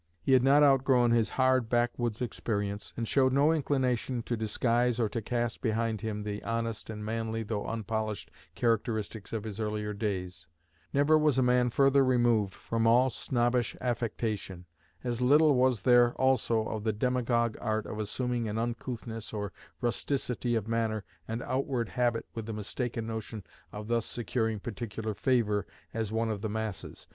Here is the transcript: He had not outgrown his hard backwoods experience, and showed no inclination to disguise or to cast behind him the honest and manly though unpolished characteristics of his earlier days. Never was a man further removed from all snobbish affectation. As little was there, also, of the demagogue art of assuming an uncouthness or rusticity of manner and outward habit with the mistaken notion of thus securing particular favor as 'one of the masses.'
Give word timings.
He 0.19 0.33
had 0.33 0.41
not 0.41 0.63
outgrown 0.63 1.11
his 1.11 1.29
hard 1.29 1.69
backwoods 1.69 2.23
experience, 2.23 2.91
and 2.97 3.07
showed 3.07 3.31
no 3.31 3.51
inclination 3.51 4.23
to 4.23 4.35
disguise 4.35 4.99
or 4.99 5.07
to 5.09 5.21
cast 5.21 5.61
behind 5.61 6.01
him 6.01 6.23
the 6.23 6.41
honest 6.43 6.89
and 6.89 7.05
manly 7.05 7.43
though 7.43 7.67
unpolished 7.67 8.31
characteristics 8.55 9.31
of 9.31 9.43
his 9.43 9.59
earlier 9.59 9.93
days. 9.93 10.47
Never 10.91 11.19
was 11.19 11.37
a 11.37 11.43
man 11.43 11.69
further 11.69 12.03
removed 12.03 12.55
from 12.55 12.87
all 12.87 13.11
snobbish 13.11 13.75
affectation. 13.79 14.65
As 15.03 15.21
little 15.21 15.53
was 15.53 15.81
there, 15.83 16.15
also, 16.15 16.61
of 16.63 16.83
the 16.83 16.93
demagogue 16.93 17.55
art 17.61 17.85
of 17.85 17.99
assuming 17.99 18.49
an 18.49 18.57
uncouthness 18.57 19.31
or 19.31 19.53
rusticity 19.81 20.55
of 20.55 20.67
manner 20.67 21.03
and 21.27 21.43
outward 21.43 21.89
habit 21.89 22.25
with 22.33 22.47
the 22.47 22.53
mistaken 22.53 23.05
notion 23.05 23.43
of 23.71 23.87
thus 23.87 24.07
securing 24.07 24.59
particular 24.59 25.13
favor 25.13 25.67
as 25.93 26.11
'one 26.11 26.31
of 26.31 26.41
the 26.41 26.49
masses.' 26.49 27.05